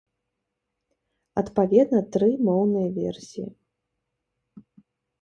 Адпаведна 1.43 2.01
тры 2.17 2.31
моўныя 2.49 2.89
версіі. 2.99 3.49